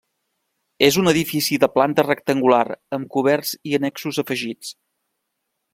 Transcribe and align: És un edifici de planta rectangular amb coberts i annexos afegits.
És 0.85 0.95
un 1.01 1.09
edifici 1.11 1.59
de 1.63 1.69
planta 1.75 2.05
rectangular 2.07 2.63
amb 2.99 3.11
coberts 3.17 3.53
i 3.73 3.79
annexos 3.81 4.23
afegits. 4.25 4.73